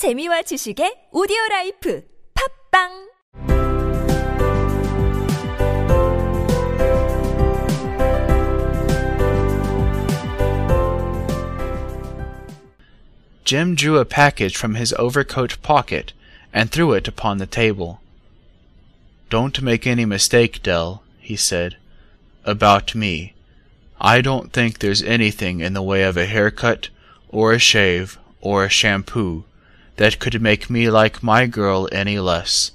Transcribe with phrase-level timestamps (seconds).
[0.00, 2.02] 재미와 지식의 오디오 라이프
[2.72, 3.10] 팝빵
[13.44, 16.14] Jim drew a package from his overcoat pocket
[16.50, 18.00] and threw it upon the table.
[19.28, 21.76] Don't make any mistake, Dell, he said,
[22.46, 23.34] about me.
[24.00, 26.88] I don't think there's anything in the way of a haircut,
[27.28, 29.44] or a shave, or a shampoo,
[30.00, 32.72] that could make me like my girl any less.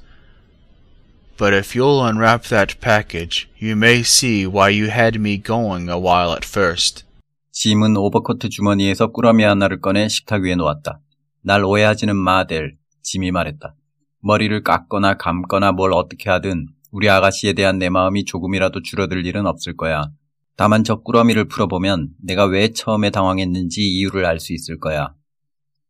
[1.38, 5.98] But if you'll unwrap that package, you may see why you had me going a
[5.98, 7.04] while at first.
[7.52, 11.00] 짐은 오버코트 주머니에서 꾸러미 하나를 꺼내 식탁 위에 놓았다.
[11.42, 12.78] 날 오해하지는 마, 델.
[13.02, 13.76] 짐이 말했다.
[14.22, 19.76] 머리를 깎거나 감거나 뭘 어떻게 하든 우리 아가씨에 대한 내 마음이 조금이라도 줄어들 일은 없을
[19.76, 20.12] 거야.
[20.58, 25.14] 다만 저 꾸러미를 풀어보면 내가 왜 처음에 당황했는지 이유를 알 수 있을 거야.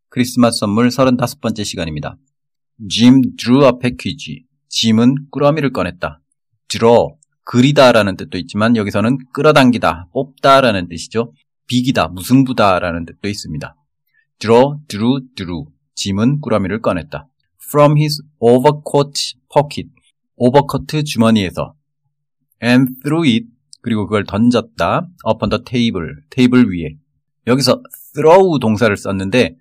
[0.10, 2.18] 크리스마스 선물 35번째 시간입니다.
[2.90, 4.44] 짐 drew a package.
[4.70, 6.22] 짐은 꾸러미를 꺼냈다.
[6.68, 11.34] draw, 그리다 라는 뜻도 있지만 여기서는 끌어당기다, 뽑다 라는 뜻이죠.
[11.68, 13.76] 비기다, 무승부다 라는 뜻도 있습니다.
[14.40, 15.66] draw, drew, drew.
[15.96, 17.28] 짐은 꾸러미를 꺼냈다.
[17.68, 19.90] From his overcoat pocket.
[20.36, 21.76] 오버커트 주머니에서.
[22.62, 23.46] And threw it.
[23.82, 25.08] 그리고 그걸 던졌다.
[25.28, 26.08] upon the table.
[26.30, 26.96] 테이블 위에.
[27.48, 27.82] 여기서
[28.14, 29.56] throw 동사를 썼는데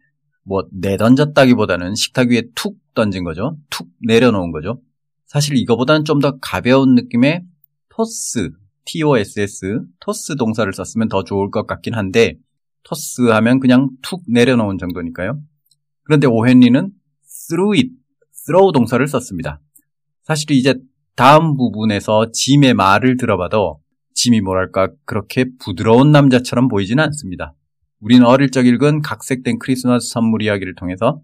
[0.44, 3.56] 뭐 내던졌다기보다는 식탁 위에 툭 던진 거죠.
[3.70, 4.80] 툭 내려놓은 거죠.
[5.26, 7.42] 사실 이거보다는 좀 더 가벼운 느낌의
[7.88, 8.50] 토스,
[8.84, 12.36] toss, 토스 동사를 썼으면 더 좋을 것 같긴 한데
[12.84, 15.40] 토스 하면 그냥 툭 내려놓은 정도니까요.
[16.02, 16.90] 그런데 오헨리는
[17.48, 17.88] threw it,
[18.46, 19.60] throw 동사를 썼습니다.
[20.22, 20.74] 사실 이제
[21.16, 23.80] 다음 부분에서 짐의 말을 들어봐도
[24.14, 27.54] 짐이 뭐랄까 그렇게 부드러운 남자처럼 보이지는 않습니다.
[28.04, 31.22] 우리는 어릴 적 읽은 각색된 크리스마스 선물 이야기를 통해서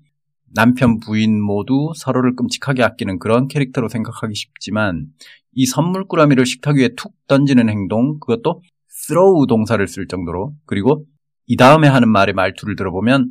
[0.55, 5.05] 남편, 부인 모두 서로를 끔찍하게 아끼는 그런 캐릭터로 생각하기 쉽지만
[5.53, 8.63] 이 선물 꾸러미를 식탁 위에 툭 던지는 행동, 그것도
[9.07, 11.05] throw 동사를 쓸 정도로 그리고
[11.47, 13.31] 이 다음에 하는 말의 말투를 들어보면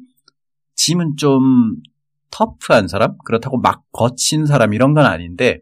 [0.76, 1.42] 짐은 좀
[2.30, 3.18] 터프한 사람?
[3.26, 5.60] 그렇다고 막 거친 사람 이런 건 아닌데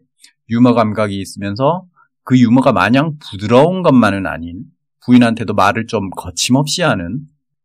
[0.50, 1.86] 유머 감각이 있으면서
[2.22, 4.64] 그 유머가 마냥 부드러운 것만은 아닌
[5.06, 7.20] 부인한테도 말을 좀 거침없이 하는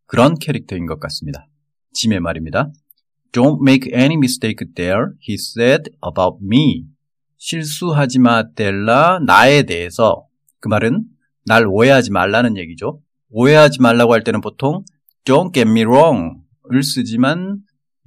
[0.05, 1.47] 그런 캐릭터인 것 같습니다.
[1.93, 2.71] 짐의 말입니다.
[3.31, 6.85] Don't make any mistake there, he said about me.
[7.37, 10.27] 실수하지 마, 델라, 나에 대해서.
[10.59, 11.03] 그 말은
[11.45, 13.01] 날 오해하지 말라는 얘기죠.
[13.29, 14.83] 오해하지 말라고 할 때는 보통
[15.25, 17.59] don't get me wrong을 쓰지만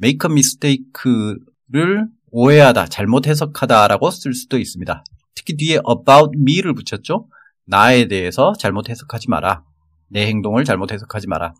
[0.03, 5.05] make a mistake를 오해하다, 잘못 해석하다라고 쓸 수도 있습니다.
[5.34, 7.28] 특히 뒤에 about me를 붙였죠.
[7.67, 9.65] 나에 대해서 잘못 해석하지 마라.
[10.09, 11.55] 내 행동을 잘못 해석하지 마라.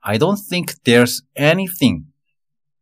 [0.00, 2.04] I don't think there's anything.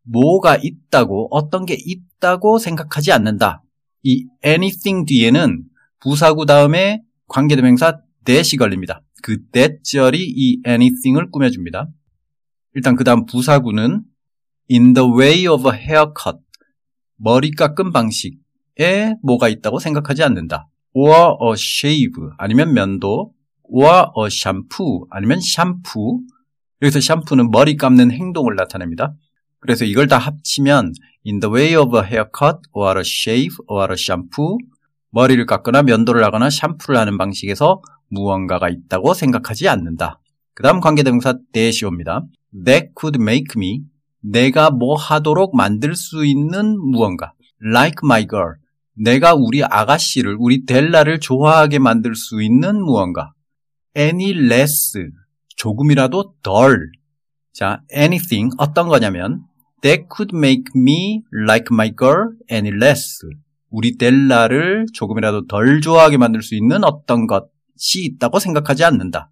[0.02, 3.62] 뭐가 있다고, 어떤 게 있다고 생각하지 않는다.
[4.02, 5.64] 이 anything 뒤에는
[6.00, 9.02] 부사구 다음에 관계대명사 that이 걸립니다.
[9.22, 11.88] 그 that절이 이 anything을 꾸며줍니다.
[12.74, 14.02] 일단 그 다음 부사구는
[14.70, 16.38] in the way of a haircut.
[17.16, 20.68] 머리 깎은 방식에 뭐가 있다고 생각하지 않는다.
[20.92, 23.32] or a shave 아니면 면도
[23.62, 26.20] or a shampoo 아니면 샴푸
[26.84, 29.14] 여기서 샴푸는 머리 감는 행동을 나타냅니다.
[29.58, 30.92] 그래서 이걸 다 합치면
[31.26, 34.58] in the way of a haircut or a shave or a shampoo
[35.10, 40.20] 머리를 깎거나 면도를 하거나 샴푸를 하는 방식에서 무언가가 있다고 생각하지 않는다.
[40.52, 42.22] 그 다음 관계대명사 that이 옵니다.
[42.52, 43.80] That could make me
[44.20, 47.32] 내가 뭐 하도록 만들 수 있는 무언가
[47.64, 48.56] like my girl
[48.94, 53.32] 내가 우리 아가씨를 우리 델라를 좋아하게 만들 수 있는 무언가
[53.96, 54.98] any less
[55.56, 56.90] 조금이라도 덜
[57.52, 59.44] 자, anything 어떤 거냐면
[59.82, 63.20] that could make me like my girl any less
[63.70, 69.30] 우리 델라를 조금이라도 덜 좋아하게 만들 수 있는 어떤 것이 있다고 생각하지 않는다.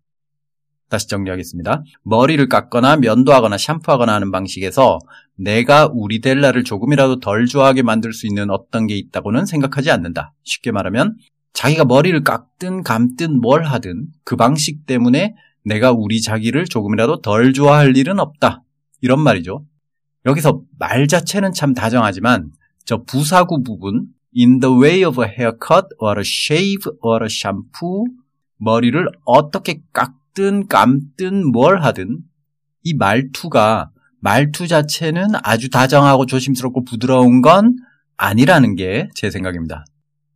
[0.89, 1.85] 다시 정리하겠습니다.
[2.03, 4.99] 머리를 깎거나 면도하거나 샴푸하거나 하는 방식에서
[5.37, 10.35] 내가 우리 델라를 조금이라도 덜 좋아하게 만들 수 있는 어떤 게 있다고는 생각하지 않는다.
[10.43, 11.17] 쉽게 말하면
[11.55, 17.97] 자기가 머리를 깎든 감든 뭘 하든 그 방식 때문에 내가 우리 자기를 조금이라도 덜 좋아할
[17.97, 18.63] 일은 없다.
[19.01, 19.65] 이런 말이죠.
[20.27, 22.51] 여기서 말 자체는 참 다정하지만
[22.85, 24.07] 저 부사구 부분
[24.37, 28.05] in the way of a haircut or a shave or a shampoo
[28.59, 32.19] 머리를 어떻게 깎든 감든 뭘 하든
[32.85, 37.77] 이 말투가 말투 자체는 아주 다정하고 조심스럽고 부드러운 건
[38.17, 39.85] 아니라는 게 제 생각입니다.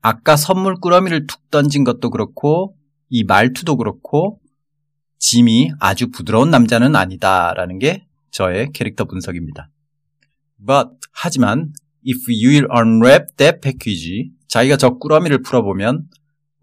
[0.02, 2.76] 아까 선물 꾸러미를 툭 던진 것도 그렇고
[3.08, 4.40] 이 말투도 그렇고
[5.18, 9.70] 짐이 아주 부드러운 남자는 아니다라는 게 저의 캐릭터 분석입니다.
[10.64, 11.72] But 하지만
[12.06, 16.04] if you'll unwrap that package 자기가 저 꾸러미를 풀어보면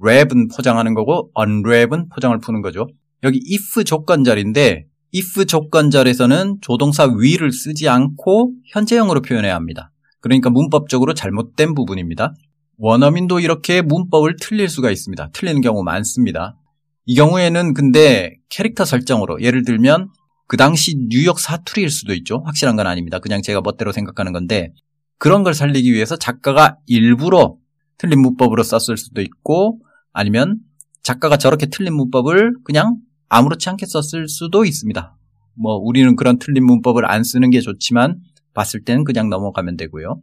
[0.02, 2.88] wrap은 포장하는 거고 unwrap은 포장을 푸는 거죠.
[3.24, 9.92] 여기 if 조건절인데 if 조건절에서는 조동사 will을 쓰지 않고 현재형으로 표현해야 합니다.
[10.20, 12.34] 그러니까 문법적으로 잘못된 부분입니다.
[12.78, 15.30] 원어민도 이렇게 문법을 틀릴 수가 있습니다.
[15.34, 16.58] 틀리는 경우 많습니다.
[17.06, 20.10] 이 경우에는 근데 캐릭터 설정으로 예를 들면
[20.48, 22.42] 그 당시 뉴욕 사투리일 수도 있죠.
[22.46, 23.20] 확실한 건 아닙니다.
[23.20, 24.74] 그냥 제가 멋대로 생각하는 건데
[25.18, 27.56] 그런 걸 살리기 위해서 작가가 일부러
[27.98, 29.80] 틀린 문법으로 썼을 수도 있고
[30.12, 30.60] 아니면
[31.02, 32.98] 작가가 저렇게 틀린 문법을 그냥
[33.30, 35.18] 아무렇지 않게 썼을 수도 있습니다.
[35.56, 38.20] 뭐 우리는 그런 틀린 문법을 안 쓰는 게 좋지만
[38.54, 40.22] 봤을 때는 그냥 넘어가면 되고요.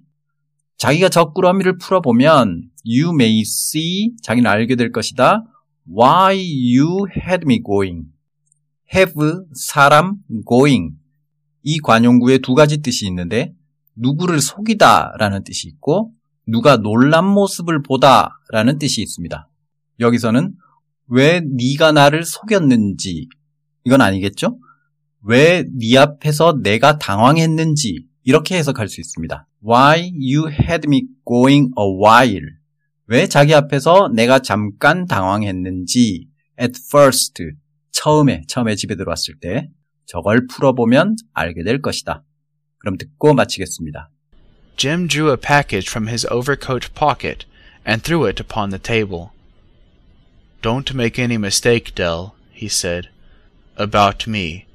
[0.79, 5.44] 자기가 저 꾸러미를 풀어보면 you may see 자기는 알게 될 것이다.
[5.88, 8.06] Why you had me going.
[8.94, 9.15] have
[9.55, 10.17] 사람
[10.47, 10.94] going
[11.62, 13.53] 이 관용구에 두 가지 뜻이 있는데
[13.94, 16.12] 누구를 속이다 라는 뜻이 있고
[16.47, 19.49] 누가 놀란 모습을 보다 라는 뜻이 있습니다.
[20.00, 20.55] 여기서는
[21.06, 23.29] 왜 네가 나를 속였는지
[23.85, 24.59] 이건 아니겠죠?
[25.23, 29.47] 왜 네 앞에서 내가 당황했는지 이렇게 해석할 수 있습니다.
[29.65, 32.59] Why you had me going a while.
[33.10, 36.28] 왜 자기 앞에서 내가 잠깐 당황했는지
[36.60, 37.42] at first
[37.90, 39.68] 처음에 처음에 집에 들어왔을 때
[40.06, 42.22] 저걸 풀어보면 알게 될 것이다.
[42.78, 44.10] 그럼 듣고 마치겠습니다.
[44.76, 47.46] Jim drew a package from his overcoat pocket
[47.84, 49.30] and threw it upon the table.
[50.62, 53.08] Don't make any mistake, Dell, he said,
[53.76, 54.66] about me.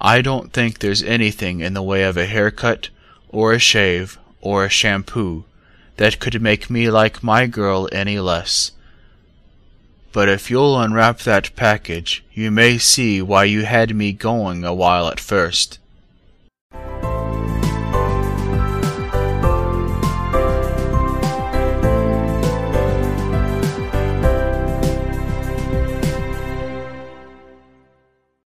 [0.00, 2.90] I don't think there's anything in the way of a haircut,
[3.28, 5.44] or a shave, or a shampoo
[5.98, 8.72] that could make me like my girl any less.
[10.12, 14.72] But if you'll unwrap that package, you may see why you had me going a
[14.72, 15.78] while at first.